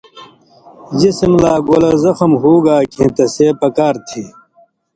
[0.99, 4.23] جسم لا گولہ زخم ہُوگا کھیں تسے پکار تھی